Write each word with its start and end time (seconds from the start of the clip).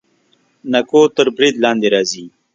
نکو 0.71 1.01
تر 1.15 1.27
برید 1.35 1.55
لاندې 1.63 1.87
راځي. 1.93 2.25